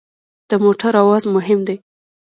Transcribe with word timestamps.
د 0.49 0.51
موټر 0.63 0.93
اواز 1.03 1.23
مهم 1.35 1.59
دی. 1.67 1.77